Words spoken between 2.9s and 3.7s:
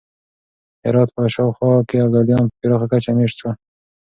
کچه مېشت شول.